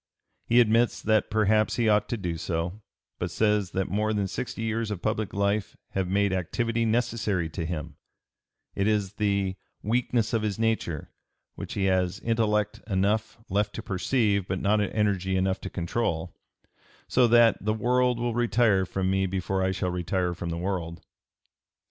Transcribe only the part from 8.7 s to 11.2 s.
it is the "weakness of his nature"